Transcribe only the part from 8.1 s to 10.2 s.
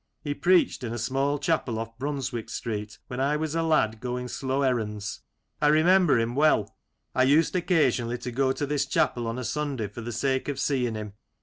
to go to this chapel on a Sunday for the